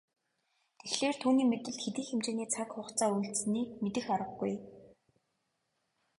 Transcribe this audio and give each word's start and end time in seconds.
Тэгэхлээр 0.79 1.15
түүний 1.21 1.47
мэдэлд 1.49 1.79
хэдий 1.83 2.05
хэмжээний 2.07 2.49
цаг 2.53 2.67
хугацаа 2.73 3.09
үлдсэнийг 3.15 3.69
мэдэх 3.83 4.05
аргагүй. 4.15 4.53